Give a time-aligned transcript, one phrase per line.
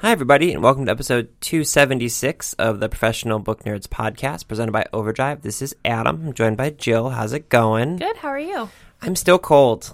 [0.00, 4.86] Hi, everybody, and welcome to episode 276 of the Professional Book Nerds podcast presented by
[4.92, 5.42] Overdrive.
[5.42, 6.28] This is Adam.
[6.28, 7.10] I'm joined by Jill.
[7.10, 7.96] How's it going?
[7.96, 8.16] Good.
[8.18, 8.70] How are you?
[9.02, 9.92] I'm still cold.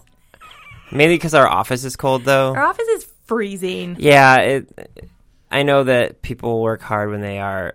[0.93, 2.55] Mainly because our office is cold, though.
[2.55, 3.97] Our office is freezing.
[3.99, 5.09] Yeah, it,
[5.51, 7.75] I know that people work hard when they are,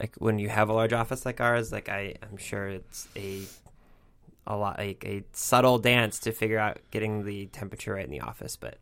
[0.00, 1.70] like, when you have a large office like ours.
[1.70, 3.42] Like, I, I'm sure it's a
[4.44, 8.22] a lot like a subtle dance to figure out getting the temperature right in the
[8.22, 8.56] office.
[8.56, 8.78] But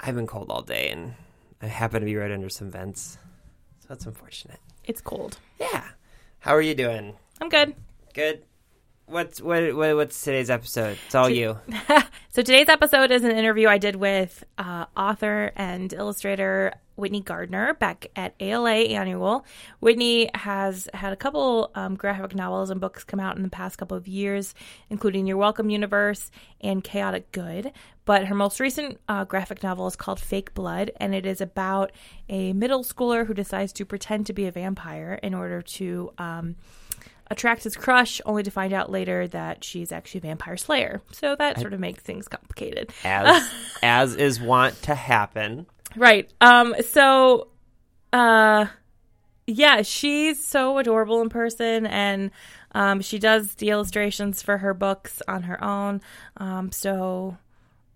[0.00, 1.14] I've been cold all day, and
[1.64, 3.16] I happen to be right under some vents,
[3.80, 4.60] so that's unfortunate.
[4.84, 5.38] It's cold.
[5.58, 5.84] Yeah.
[6.40, 7.16] How are you doing?
[7.40, 7.74] I'm good.
[8.12, 8.42] Good.
[9.06, 10.98] What's what, what what's today's episode?
[11.06, 11.58] It's all you.
[12.34, 17.74] So today's episode is an interview I did with uh, author and illustrator Whitney Gardner
[17.74, 19.46] back at ALA Annual.
[19.78, 23.78] Whitney has had a couple um, graphic novels and books come out in the past
[23.78, 24.52] couple of years,
[24.90, 27.70] including You're Welcome Universe and Chaotic Good.
[28.04, 31.92] But her most recent uh, graphic novel is called Fake Blood, and it is about
[32.28, 36.10] a middle schooler who decides to pretend to be a vampire in order to.
[36.18, 36.56] Um,
[37.30, 41.02] attracts his crush, only to find out later that she's actually a vampire slayer.
[41.12, 42.92] So that sort of makes things complicated.
[43.04, 43.50] As
[43.82, 45.66] as is wont to happen.
[45.96, 46.30] Right.
[46.40, 47.48] Um so
[48.12, 48.66] uh
[49.46, 52.30] yeah, she's so adorable in person and
[52.72, 56.00] um she does the illustrations for her books on her own.
[56.36, 57.38] Um so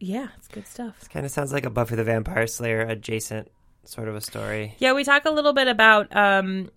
[0.00, 1.08] yeah, it's good stuff.
[1.12, 3.50] Kind of sounds like a Buffy the Vampire Slayer adjacent
[3.84, 4.74] sort of a story.
[4.78, 6.70] Yeah, we talk a little bit about um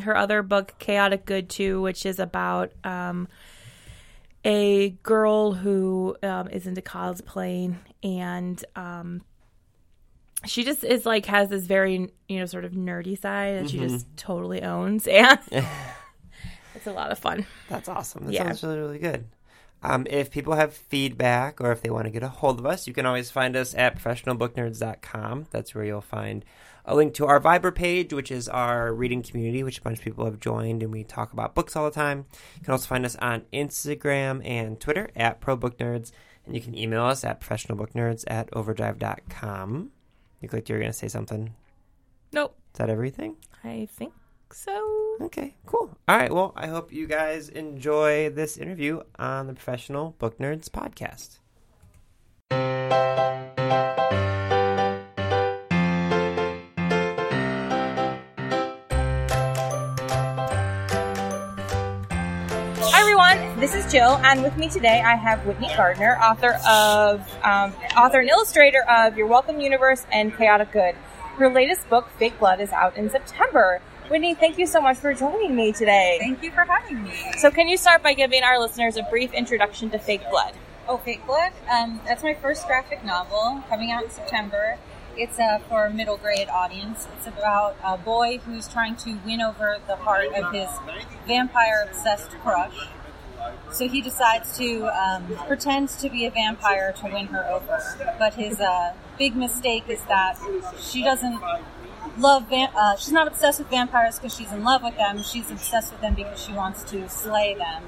[0.00, 3.28] her other book Chaotic Good too, which is about um
[4.44, 9.22] a girl who um, is into cosplaying and um
[10.46, 13.78] she just is like has this very you know sort of nerdy side that she
[13.78, 15.40] just totally owns and
[16.74, 18.26] it's a lot of fun That's awesome.
[18.26, 18.44] That Yeah.
[18.44, 19.26] sounds really really good.
[19.82, 22.86] Um, if people have feedback or if they want to get a hold of us,
[22.86, 25.46] you can always find us at professionalbooknerds.com.
[25.50, 26.44] That's where you'll find
[26.84, 30.04] a link to our Viber page, which is our reading community, which a bunch of
[30.04, 32.24] people have joined, and we talk about books all the time.
[32.56, 36.10] You can also find us on Instagram and Twitter at ProBookNerds,
[36.46, 39.90] and you can email us at professionalbooknerds at overdrive.com.
[40.40, 41.54] You looked like you were going to say something.
[42.32, 43.36] nope Is that everything?
[43.64, 44.12] i think
[44.52, 45.90] so Okay, cool.
[46.06, 50.68] All right, well, I hope you guys enjoy this interview on the Professional Book Nerds
[50.68, 51.38] podcast.
[62.90, 67.20] Hi everyone, this is Jill, and with me today I have Whitney Gardner, author of
[67.42, 70.94] um, author and illustrator of You're Welcome Universe and Chaotic Good.
[71.36, 73.80] Her latest book, Fake Blood, is out in September.
[74.08, 76.16] Whitney, thank you so much for joining me today.
[76.18, 77.12] Thank you for having me.
[77.36, 80.54] So, can you start by giving our listeners a brief introduction to Fake Blood?
[80.88, 81.52] Oh, Fake Blood.
[81.70, 84.78] Um, that's my first graphic novel coming out in September.
[85.14, 87.06] It's uh, for a middle grade audience.
[87.18, 90.70] It's about a boy who's trying to win over the heart of his
[91.26, 92.88] vampire obsessed crush.
[93.72, 97.78] So he decides to um, pretend to be a vampire to win her over.
[98.18, 100.38] But his uh, big mistake is that
[100.80, 101.42] she doesn't
[102.16, 102.48] love.
[102.48, 105.22] Va- uh, she's not obsessed with vampires because she's in love with them.
[105.22, 107.84] She's obsessed with them because she wants to slay them.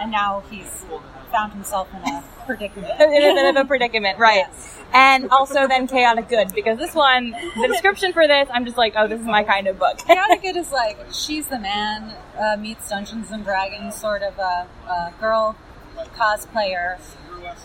[0.00, 0.84] And now he's
[1.30, 2.92] found himself in a predicament.
[3.00, 4.44] In a bit of a predicament, right?
[4.46, 4.78] Yes.
[4.92, 8.94] And also then Chaotic Good, because this one, the description for this, I'm just like,
[8.96, 9.98] oh, this is my kind of book.
[10.06, 14.68] Chaotic Good is like she's the man uh, meets Dungeons and Dragons, sort of a,
[14.88, 15.56] a girl
[16.16, 16.98] cosplayer.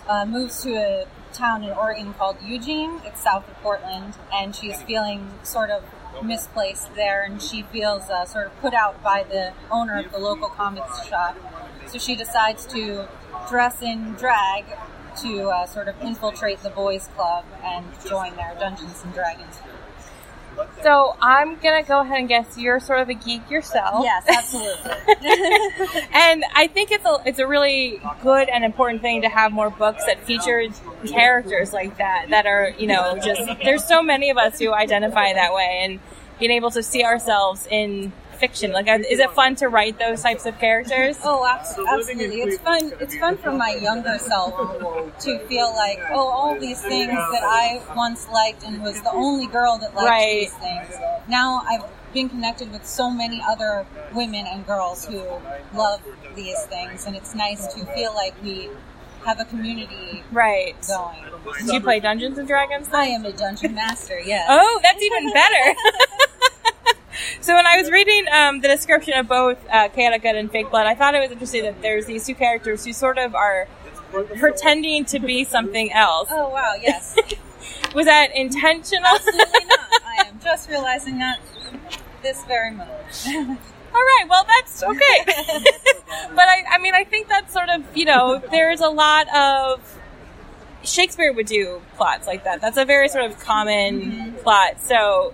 [0.08, 1.06] Uh, moves to a
[1.40, 3.00] town in Oregon called Eugene.
[3.06, 5.84] It's south of Portland, and she's feeling sort of
[6.24, 10.18] misplaced there, and she feels uh, sort of put out by the owner of the
[10.18, 11.38] local comics shop.
[11.88, 13.08] So she decides to
[13.50, 14.66] dress in drag
[15.22, 19.60] to uh, sort of infiltrate the boys' club and join their Dungeons and Dragons.
[20.84, 24.04] So I'm gonna go ahead and guess you're sort of a geek yourself.
[24.04, 24.92] Yes, absolutely.
[26.14, 29.70] and I think it's a it's a really good and important thing to have more
[29.70, 30.64] books that feature
[31.08, 35.34] characters like that that are you know just there's so many of us who identify
[35.34, 36.00] that way and
[36.40, 38.72] being able to see ourselves in fiction?
[38.72, 41.18] Like, is it fun to write those types of characters?
[41.32, 42.42] Oh, absolutely.
[42.42, 42.92] It's fun.
[43.00, 44.54] It's fun for my younger self
[45.20, 49.48] to feel like, oh, all these things that I once liked and was the only
[49.48, 50.40] girl that liked Right.
[50.42, 50.88] these things.
[51.28, 51.84] Now I've
[52.14, 55.22] been connected with so many other women and girls who
[55.76, 56.02] love
[56.36, 58.70] these things, and it's nice to feel like we
[59.26, 60.76] have a community Right.
[60.88, 61.26] going.
[61.68, 62.88] Do you play Dungeons and Dragons?
[62.94, 64.20] I am a dungeon master.
[64.20, 64.48] Yes.
[64.50, 65.76] Oh, that's even better.
[67.42, 70.70] so when I was reading um, the description of both uh, Chaotic Good and Fake
[70.70, 73.68] Blood, I thought it was interesting that there's these two characters who sort of are
[74.38, 76.30] pretending to be something else.
[76.32, 76.74] Oh wow.
[76.82, 77.16] Yes.
[77.96, 79.06] Was that intentional?
[79.06, 79.80] Absolutely not.
[80.06, 81.40] I am just realizing that
[82.22, 82.90] this very moment.
[83.92, 85.26] All right, well, that's okay.
[85.26, 89.96] but I, I mean, I think that's sort of, you know, there's a lot of.
[90.84, 92.62] Shakespeare would do plots like that.
[92.62, 94.80] That's a very sort of common plot.
[94.80, 95.34] So,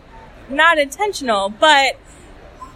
[0.49, 1.95] not intentional, but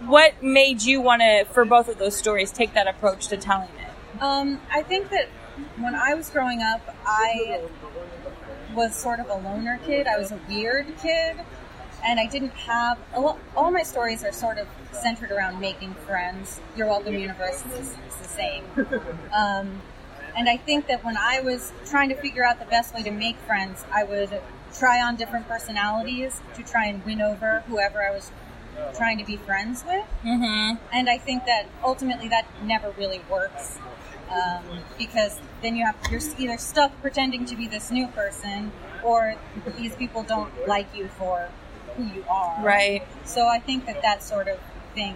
[0.06, 3.70] what made you want to, for both of those stories, take that approach to telling
[3.70, 4.22] it?
[4.22, 5.28] Um, I think that
[5.78, 7.62] when I was growing up, I
[8.74, 10.08] was sort of a loner kid.
[10.08, 11.38] I was a weird kid,
[12.04, 15.94] and I didn't have a lo- all my stories are sort of centered around making
[15.94, 16.60] friends.
[16.76, 18.64] You're Welcome Universe is, is the same.
[19.36, 19.82] Um,
[20.36, 23.12] and I think that when I was trying to figure out the best way to
[23.12, 24.42] make friends, I would
[24.78, 28.32] try on different personalities to try and win over whoever I was
[28.96, 30.06] trying to be friends with.
[30.24, 30.76] Mm-hmm.
[30.94, 33.78] And I think that ultimately that never really works
[34.32, 34.64] um,
[34.98, 38.72] because then you have you're either stuck pretending to be this new person,
[39.04, 39.36] or
[39.78, 41.50] these people don't like you for
[41.96, 42.64] who you are.
[42.64, 43.06] Right.
[43.26, 44.60] So I think that that sort of
[44.94, 45.16] thing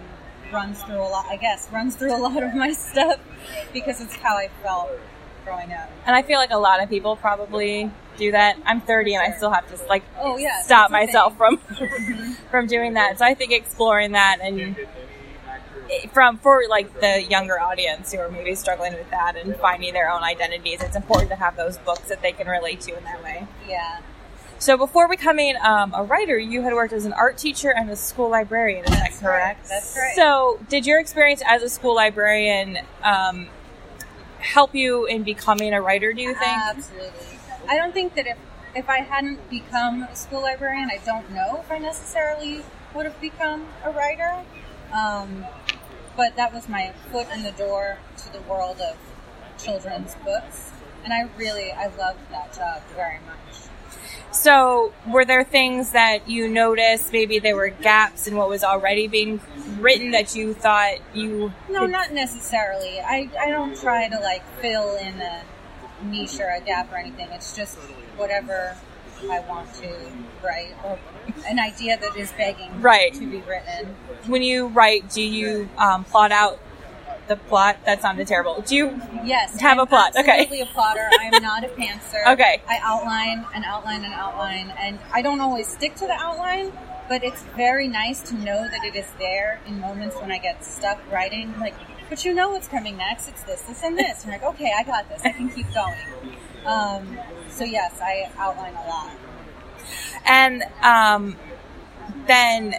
[0.52, 1.26] runs through a lot.
[1.26, 3.20] I guess runs through a lot of my stuff
[3.72, 4.90] because it's how I felt
[5.44, 5.90] growing up.
[6.06, 8.56] And I feel like a lot of people probably do that.
[8.64, 11.56] I'm 30 and I still have to, like, Oh yeah, stop myself thing.
[11.76, 13.18] from from doing that.
[13.18, 14.76] So I think exploring that and
[16.12, 20.10] from for like the younger audience who are maybe struggling with that and finding their
[20.10, 23.22] own identities, it's important to have those books that they can relate to in that
[23.22, 23.46] way.
[23.68, 24.00] Yeah.
[24.58, 27.96] So before becoming um, a writer, you had worked as an art teacher and a
[27.96, 28.84] school librarian.
[28.84, 29.60] Is that That's correct?
[29.60, 29.68] right.
[29.68, 30.14] That's right.
[30.16, 33.48] So did your experience as a school librarian um,
[34.38, 36.12] help you in becoming a writer?
[36.14, 36.56] Do you think?
[36.56, 37.33] Absolutely.
[37.68, 38.38] I don't think that if
[38.74, 42.62] if I hadn't become a school librarian, I don't know if I necessarily
[42.94, 44.42] would have become a writer.
[44.92, 45.44] Um,
[46.16, 48.96] but that was my foot in the door to the world of
[49.58, 50.70] children's books,
[51.04, 53.56] and I really I loved that job very much.
[54.30, 57.12] So, were there things that you noticed?
[57.12, 59.40] Maybe there were gaps in what was already being
[59.78, 61.52] written that you thought you.
[61.70, 63.00] No, could- not necessarily.
[63.00, 65.42] I, I don't try to like fill in a
[66.04, 67.28] niche or a gap or anything.
[67.30, 67.76] It's just
[68.16, 68.76] whatever
[69.30, 69.88] I want to
[70.42, 70.98] write or
[71.46, 73.12] an idea that is begging Right.
[73.14, 73.96] to be written.
[74.26, 76.58] When you write, do you um, plot out
[77.26, 77.78] the plot?
[77.86, 78.60] That sounded terrible.
[78.60, 79.00] Do you?
[79.24, 80.42] Yes, Have I'm a plot, okay.
[80.42, 81.08] Absolutely a plotter.
[81.18, 82.26] I am not a pantser.
[82.34, 82.60] Okay.
[82.68, 86.72] I outline and outline and outline, and I don't always stick to the outline.
[87.06, 90.64] But it's very nice to know that it is there in moments when I get
[90.64, 91.54] stuck writing.
[91.60, 91.74] Like,
[92.08, 93.28] but you know what's coming next?
[93.28, 94.22] It's this, this, and this.
[94.22, 95.22] And you're like, okay, I got this.
[95.24, 95.96] I can keep going.
[96.66, 97.18] Um,
[97.50, 99.10] so yes, I outline a lot.
[100.26, 101.36] And um,
[102.26, 102.76] then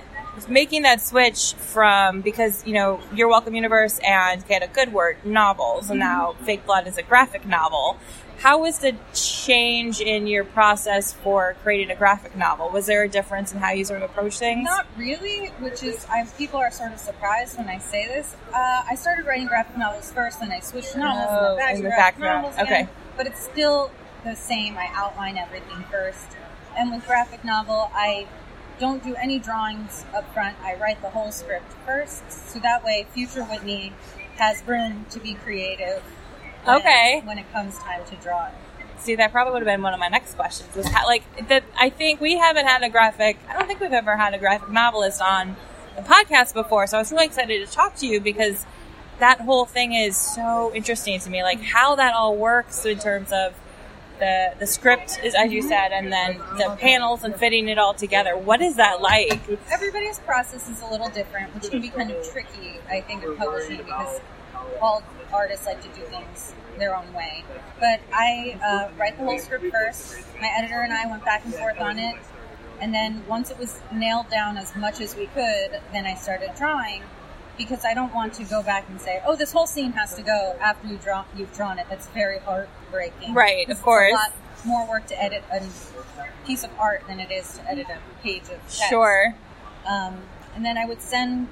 [0.47, 5.89] making that switch from because you know you're Welcome Universe and Chaotic Good Word novels,
[5.89, 7.97] and now Fake Blood is a graphic novel.
[8.39, 12.69] How was the change in your process for creating a graphic novel?
[12.69, 14.65] Was there a difference in how you sort of approach things?
[14.65, 18.35] Not really, which is I, people are sort of surprised when I say this.
[18.53, 21.77] Uh, I started writing graphic novels first, and I switched to novels, Oh, back in
[21.77, 22.41] to the graphic background.
[22.43, 22.83] novels again.
[22.85, 22.93] Okay.
[23.17, 23.89] But it's still
[24.23, 24.77] the same.
[24.77, 26.25] I outline everything first,
[26.77, 28.27] and with graphic novel, I
[28.79, 30.57] don't do any drawings up front.
[30.61, 33.93] I write the whole script first, so that way, future Whitney
[34.37, 36.03] has room to be creative.
[36.67, 37.21] When- Okay.
[37.23, 38.53] When it comes time to draw it.
[38.97, 40.73] See, that probably would have been one of my next questions.
[40.75, 41.63] Was how, like that?
[41.79, 43.37] I think we haven't had a graphic.
[43.47, 45.55] I don't think we've ever had a graphic novelist on
[45.95, 46.87] the podcast before.
[46.87, 48.65] So I was really excited to talk to you because
[49.19, 51.43] that whole thing is so interesting to me.
[51.43, 53.53] Like how that all works in terms of
[54.17, 57.93] the the script is as you said, and then the panels and fitting it all
[57.93, 58.35] together.
[58.35, 59.41] What is that like?
[59.71, 63.35] everybody's process is a little different, which can be kind of tricky, I think, in
[63.35, 64.19] publishing because
[64.81, 65.03] all
[65.33, 67.43] artists like to do things their own way.
[67.79, 70.15] But I uh, write the whole script first.
[70.41, 72.15] My editor and I went back and forth on it,
[72.81, 76.51] and then once it was nailed down as much as we could, then I started
[76.57, 77.03] drawing.
[77.57, 80.21] Because I don't want to go back and say, "Oh, this whole scene has to
[80.21, 83.33] go after you draw you've drawn it." That's very heartbreaking.
[83.33, 84.11] Right, of It's course.
[84.11, 84.33] a lot
[84.65, 85.65] more work to edit a
[86.45, 88.89] piece of art than it is to edit a page of text.
[88.89, 89.35] Sure.
[89.85, 90.17] Um,
[90.53, 91.47] and then I would send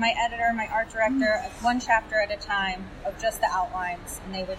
[0.00, 4.34] my editor, my art director, one chapter at a time of just the outlines, and
[4.34, 4.58] they would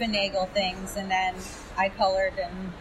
[0.00, 1.34] finagle things, and then
[1.76, 2.72] I colored, and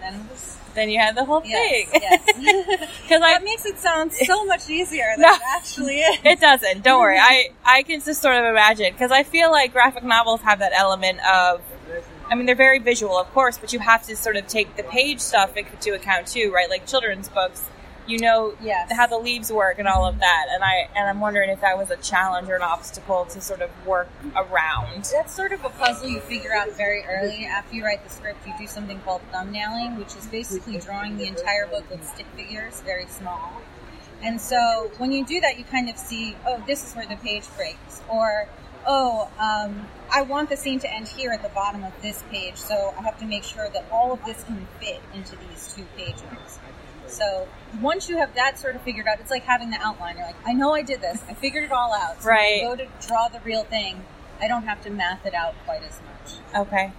[0.00, 2.00] then it was Then you had the whole yes, thing.
[2.02, 2.22] yes.
[3.02, 5.32] Because that makes it sound so much easier than No.
[5.34, 6.18] it actually is.
[6.24, 6.84] It doesn't.
[6.84, 7.18] Don't worry.
[7.18, 10.72] I I can just sort of imagine because I feel like graphic novels have that
[10.74, 11.62] element of.
[12.30, 14.82] I mean, they're very visual, of course, but you have to sort of take the
[14.82, 16.68] page stuff into account too, right?
[16.68, 17.64] Like children's books,
[18.08, 18.90] you know Yes.
[18.92, 20.46] how the leaves work and all of that.
[20.50, 23.60] And I and I'm wondering if that was a challenge or an obstacle to sort
[23.60, 25.04] of work around.
[25.12, 27.44] That's sort of a puzzle you figure out very early.
[27.44, 31.26] After you write the script, you do something called thumbnailing, which is basically drawing the
[31.26, 33.60] entire book with stick figures, very small.
[34.22, 37.16] And so when you do that, you kind of see, oh, this is where the
[37.16, 38.48] page breaks, or
[38.86, 42.56] oh, um, I want the scene to end here at the bottom of this page,
[42.56, 45.84] so I have to make sure that all of this can fit into these two
[45.96, 46.58] pages.
[47.08, 47.48] So
[47.80, 50.16] once you have that sort of figured out, it's like having the outline.
[50.16, 51.22] You're like, I know I did this.
[51.28, 52.22] I figured it all out.
[52.22, 52.62] So Right.
[52.62, 54.04] Go to draw the real thing.
[54.40, 56.66] I don't have to math it out quite as much.
[56.68, 56.92] Okay.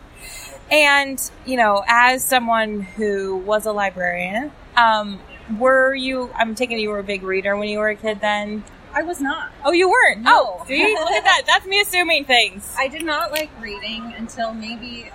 [0.72, 5.20] And, you know, as someone who was a librarian, um,
[5.58, 8.64] were you, I'm taking you were a big reader when you were a kid then?
[8.94, 9.52] I was not.
[9.64, 10.22] Oh, you weren't?
[10.22, 10.58] No.
[10.60, 10.94] Oh, see?
[10.94, 11.44] Look at that.
[11.48, 12.74] That's me assuming things.
[12.78, 15.12] I did not like reading until maybe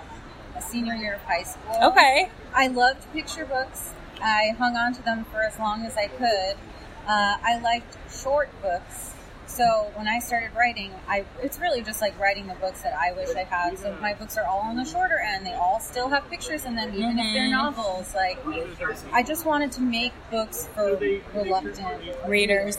[0.55, 1.77] a senior year of high school.
[1.83, 2.29] Okay.
[2.53, 3.91] I loved picture books.
[4.21, 6.55] I hung on to them for as long as I could.
[7.07, 9.11] Uh, I liked short books.
[9.47, 13.13] So when I started writing, I it's really just like writing the books that I
[13.13, 13.77] wish I had.
[13.77, 15.45] So my books are all on the shorter end.
[15.45, 18.13] They all still have pictures in them, even if they're novels.
[18.15, 18.39] Like
[19.13, 20.97] I just wanted to make books for
[21.33, 22.77] reluctant Readers.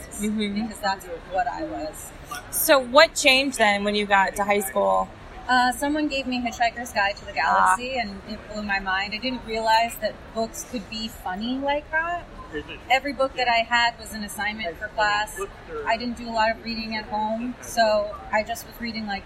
[0.64, 2.10] because that's what I was.
[2.50, 5.08] So, what changed then when you got to high school?
[5.48, 9.14] Uh, someone gave me Hitchhiker's Guide to the Galaxy, and it blew my mind.
[9.14, 12.24] I didn't realize that books could be funny like that.
[12.90, 15.38] Every book that I had was an assignment for class.
[15.86, 19.22] I didn't do a lot of reading at home, so I just was reading like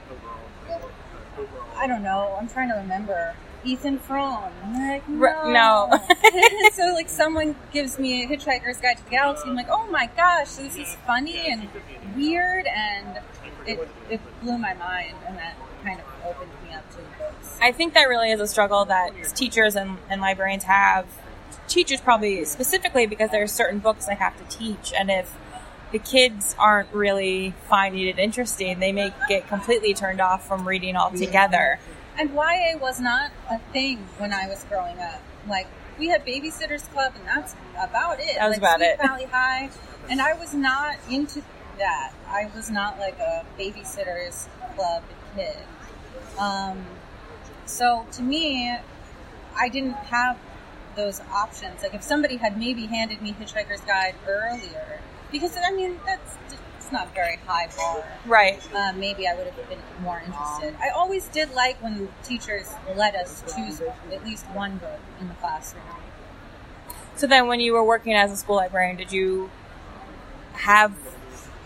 [1.77, 2.37] I don't know.
[2.39, 3.35] I'm trying to remember.
[3.65, 4.53] Ethan Frome.
[4.73, 5.51] Like, no.
[5.51, 5.91] No.
[6.73, 9.49] so like someone gives me a Hitchhiker's Guide to the Galaxy.
[9.49, 11.69] I'm like, oh my gosh, this is funny and
[12.17, 13.21] weird, and
[13.67, 17.59] it it blew my mind, and that kind of opened me up to the books.
[17.61, 21.07] I think that really is a struggle that teachers and, and librarians have.
[21.69, 25.37] Teachers probably specifically because there are certain books they have to teach, and if
[25.93, 30.97] the kids aren't really finding it interesting, they may get completely turned off from reading
[30.97, 31.79] altogether.
[32.19, 35.23] And YA was not a thing when I was growing up.
[35.49, 35.67] Like
[35.99, 38.37] we had Babysitters Club, and that's about it.
[38.37, 38.99] That was like, about Sweet it.
[39.03, 39.71] Valley High,
[40.09, 41.43] and I was not into
[41.79, 42.13] that.
[42.29, 45.03] I was not like a Babysitters Club
[45.35, 45.57] kid.
[46.39, 46.85] Um,
[47.67, 48.77] so to me,
[49.57, 50.39] I didn't have
[50.97, 51.83] those options.
[51.83, 56.37] Like if somebody had maybe handed me Hitchhiker's Guide earlier, because I mean that's
[56.77, 58.05] it's not very high bar.
[58.27, 58.61] Right.
[58.75, 60.75] Uh, maybe I would have been more interested.
[60.81, 63.81] I always did like when teachers let us choose
[64.13, 65.85] at least one book in the classroom.
[67.17, 69.51] So then, when you were working as a school librarian, did you
[70.55, 70.95] have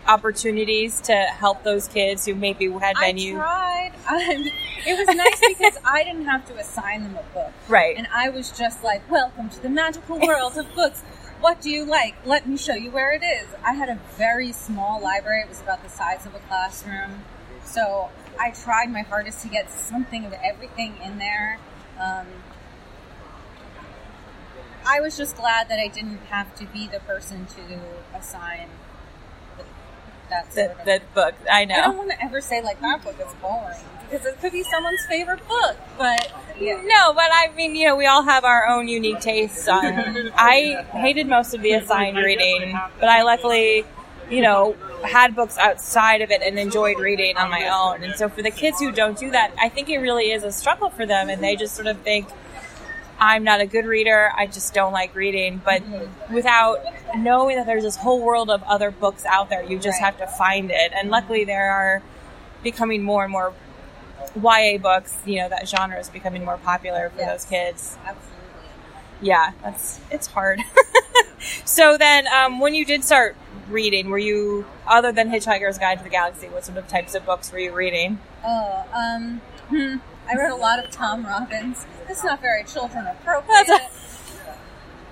[0.06, 3.36] opportunities to help those kids who maybe had I been you?
[3.36, 3.92] tried.
[4.04, 4.44] Um,
[4.86, 7.52] it was nice because I didn't have to assign them a book.
[7.68, 7.96] Right.
[7.96, 11.00] And I was just like, welcome to the magical world of books.
[11.40, 12.14] What do you like?
[12.26, 13.46] Let me show you where it is.
[13.64, 15.40] I had a very small library.
[15.40, 17.24] It was about the size of a classroom.
[17.64, 21.58] So I tried my hardest to get something of everything in there.
[21.98, 22.26] Um,
[24.86, 27.80] I was just glad that I didn't have to be the person to
[28.14, 28.68] assign
[30.54, 31.34] that of the book.
[31.50, 31.76] I know.
[31.76, 33.78] I don't want to ever say like that book is boring
[34.10, 36.80] because it could be someone's favorite book, but yeah.
[36.84, 39.84] No, but I mean, you know, we all have our own unique tastes on.
[40.36, 43.84] I hated most of the assigned reading, but I luckily,
[44.30, 48.04] you know, had books outside of it and enjoyed reading on my own.
[48.04, 50.52] And so for the kids who don't do that, I think it really is a
[50.52, 52.28] struggle for them and they just sort of think,
[53.18, 54.30] I'm not a good reader.
[54.36, 55.60] I just don't like reading.
[55.64, 55.82] But
[56.32, 56.80] without
[57.16, 60.06] knowing that there's this whole world of other books out there, you just Right.
[60.14, 60.92] have to find it.
[60.94, 62.02] And luckily, there are
[62.62, 63.52] becoming more and more
[64.40, 65.16] YA books.
[65.24, 67.30] You know, that genre is becoming more popular for Yes.
[67.30, 67.98] those kids.
[68.04, 68.30] Absolutely.
[69.20, 70.60] Yeah, that's it's hard.
[71.64, 73.36] so then, um, when you did start
[73.68, 76.48] reading, were you other than Hitchhiker's Guide to the Galaxy?
[76.48, 78.18] What sort of types of books were you reading?
[78.44, 79.96] Oh, um, hmm,
[80.28, 81.86] I read a lot of Tom Robbins.
[82.08, 83.80] It's not very children appropriate.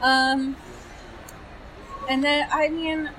[0.03, 0.57] um,
[2.09, 3.11] and then I mean,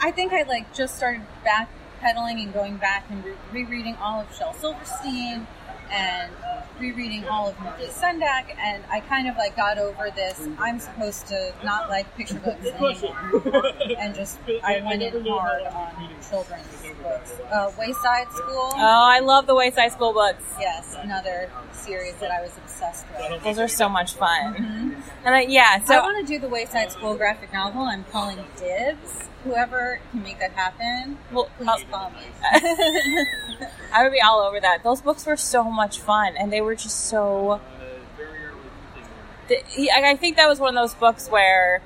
[0.00, 4.34] I think I like just started backpedaling and going back and re- rereading all of
[4.36, 5.46] Shel Silverstein
[5.92, 6.32] and
[6.80, 10.48] rereading all of Maurice Sendak, and I kind of like got over this.
[10.58, 16.08] I'm supposed to not like picture books anymore, and just I went in hard on
[16.28, 16.66] children's
[17.02, 17.32] books.
[17.52, 18.72] Uh, Wayside School.
[18.74, 20.42] Oh, I love the Wayside School books.
[20.58, 23.42] Yes, another series that I was obsessed with.
[23.44, 24.96] Those are so much fun.
[25.24, 27.82] And I, yeah, So I want to do the Wayside School graphic novel.
[27.82, 29.28] I'm calling dibs.
[29.44, 32.18] Whoever can make that happen, Well, please call me.
[33.92, 34.82] I would be all over that.
[34.84, 37.60] Those books were so much fun, and they were just so.
[39.48, 41.82] the- he- I I think that was one of those books where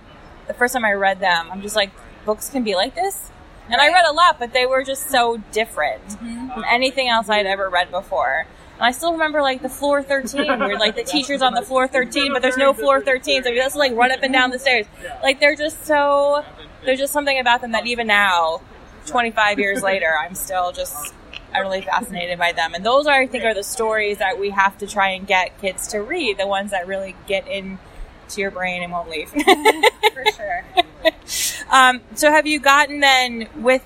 [0.47, 1.91] the first time I read them, I'm just like,
[2.25, 3.31] books can be like this.
[3.69, 6.51] And I read a lot, but they were just so different mm-hmm.
[6.53, 8.47] from anything else I'd ever read before.
[8.77, 11.89] And I still remember like the floor 13, where like the teacher's on the floor
[11.89, 14.51] 13, but there's no floor 13, so he has to like run up and down
[14.51, 14.87] the stairs.
[15.23, 16.45] Like they're just so,
[16.87, 18.61] there's just something about them that even now,
[19.07, 21.15] 25 years later, I'm still just
[21.55, 22.75] utterly fascinated by them.
[22.75, 25.61] And those are, I think, are the stories that we have to try and get
[25.61, 27.79] kids to read, the ones that really get into
[28.37, 29.29] your brain and won't leave.
[30.13, 30.65] For sure.
[31.71, 33.85] um, so have you gotten then with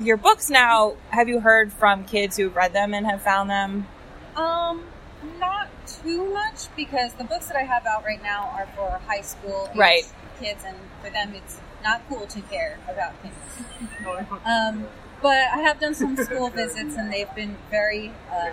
[0.00, 3.86] your books now, have you heard from kids who've read them and have found them?
[4.36, 4.84] Um,
[5.38, 9.22] not too much because the books that I have out right now are for high
[9.22, 10.04] school Right.
[10.40, 13.34] kids, and for them it's not cool to care about things.
[14.44, 14.86] um,
[15.22, 18.52] but I have done some school visits, and they've been very um,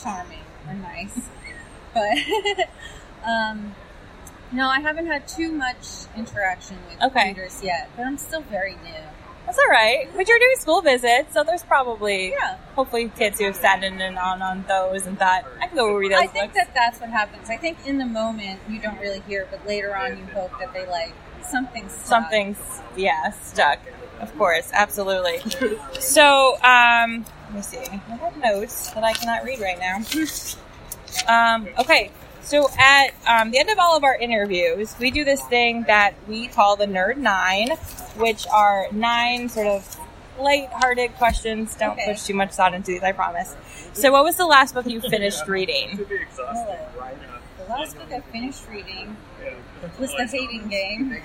[0.00, 1.28] charming and nice.
[1.92, 2.16] But
[3.26, 3.74] um,
[4.52, 7.28] no, I haven't had too much interaction with Okay.
[7.28, 7.88] readers yet.
[7.96, 9.02] But I'm still very new.
[9.46, 10.08] That's all right.
[10.16, 12.56] But you're doing school visits, so there's probably, Yeah.
[12.74, 15.94] hopefully, kids who have sat in and on on those and thought, I can go
[15.94, 16.66] read those I think books.
[16.66, 17.50] that that's what happens.
[17.50, 20.72] I think in the moment you don't really hear, but later on you hope that
[20.72, 21.12] they like
[21.50, 21.88] something.
[21.88, 22.06] stuck.
[22.06, 22.58] Something's,
[22.96, 23.78] yeah, stuck.
[24.20, 25.38] Of course, absolutely.
[26.00, 27.78] so, um, let me see.
[27.78, 29.98] I have notes that I cannot read right now.
[31.28, 32.10] Um, okay,
[32.42, 36.14] so at um, the end of all of our interviews, we do this thing that
[36.28, 37.70] we call the Nerd Nine,
[38.16, 39.96] which are nine sort of
[40.38, 41.74] light-hearted questions.
[41.76, 42.12] Don't Okay.
[42.12, 43.54] push too much thought into these, I promise.
[43.92, 46.04] So, what was the last book you finished reading?
[47.64, 49.16] The last book I finished reading
[49.98, 51.16] was The Hating Game.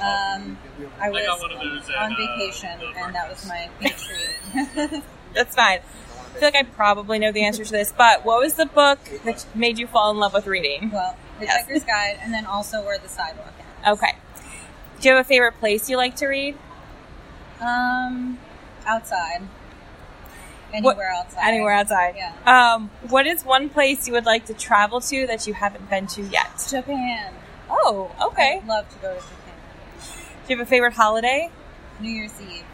[0.00, 0.58] Um,
[1.00, 1.42] I was
[1.98, 4.06] on vacation, and that was my beach
[4.76, 5.02] read.
[5.34, 5.78] That's fine.
[5.80, 8.98] I feel like I probably know the answer to this, but what was the book
[9.24, 10.90] that made you fall in love with reading?
[10.90, 11.66] well, The Yes.
[11.66, 13.52] Hitchhiker's Guide, and then also Where the Sidewalk
[13.84, 13.98] Ends.
[14.00, 14.16] Okay.
[15.00, 16.56] Do you have a favorite place you like to read?
[17.60, 18.38] Um,
[18.86, 19.42] outside.
[20.80, 21.42] What- Anywhere outside.
[21.48, 22.14] Anywhere outside.
[22.16, 22.32] Yeah.
[22.74, 26.06] Um, what is one place you would like to travel to that you haven't been
[26.08, 26.50] to yet?
[26.70, 27.34] Japan.
[27.70, 28.58] Oh, okay.
[28.62, 29.54] I'd love to go to Japan.
[30.46, 31.50] Do you have a favorite holiday?
[32.00, 32.64] New Year's Eve.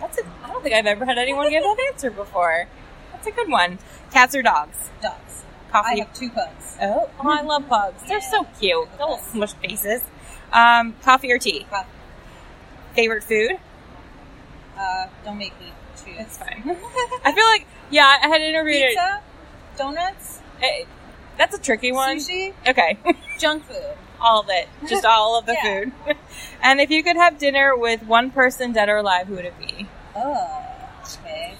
[0.00, 2.66] That's a, I don't think I've ever had anyone give that answer before.
[3.12, 3.78] That's a good one.
[4.12, 4.90] Cats or dogs?
[5.02, 5.44] Dogs.
[5.70, 5.88] Coffee.
[6.02, 6.76] I have two pugs.
[6.80, 8.02] Oh, oh, I love pugs.
[8.08, 8.88] They're so cute.
[8.98, 10.02] They're little smush faces.
[10.52, 11.66] Um, coffee or tea?
[11.70, 11.88] Coffee.
[12.94, 13.58] Favorite food?
[14.78, 15.66] Uh, don't make me
[16.04, 16.16] choose.
[16.18, 16.62] It's fine.
[17.24, 18.88] I feel like, yeah, I had interviewed it.
[18.88, 19.20] Pizza,
[19.76, 20.84] donuts, Eh,
[21.36, 22.16] That's a tricky one.
[22.18, 22.98] sushi, Okay.
[23.38, 23.76] junk food.
[24.20, 24.68] all of it.
[24.88, 25.84] Just all of the Yeah.
[25.84, 26.16] food.
[26.62, 29.58] and if you could have dinner with one person, dead or alive, who would it
[29.58, 29.86] be?
[30.14, 30.64] Oh,
[31.22, 31.54] okay.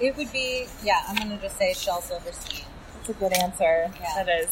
[0.00, 2.64] It would be, yeah, I'm gonna just say Shel Silverstein.
[2.96, 3.90] That's a good answer.
[4.00, 4.24] Yeah.
[4.24, 4.48] That is.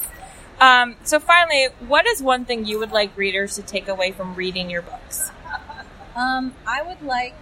[0.61, 4.35] Um, so finally, what is one thing you would like readers to take away from
[4.37, 5.31] reading your books?
[6.15, 7.35] Um, I would like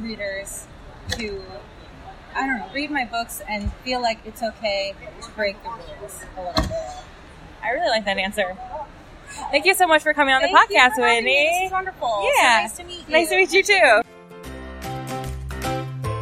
[0.00, 0.66] readers
[1.10, 1.42] to,
[2.34, 6.20] I don't know, read my books and feel like it's okay to break the rules
[6.36, 6.72] a little bit.
[7.62, 8.56] I really like that answer.
[9.50, 11.30] Thank you so much for coming on Thank the you podcast, for having me.
[11.34, 11.58] Whitney.
[11.60, 12.08] This is wonderful.
[12.08, 12.60] So Yeah.
[12.62, 13.12] nice to meet you.
[13.12, 14.02] Nice to meet you too.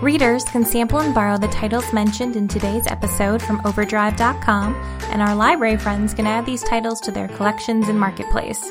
[0.03, 4.75] Readers can sample and borrow the titles mentioned in today's episode from Overdrive.com,
[5.11, 8.71] and our library friends can add these titles to their collections and marketplace.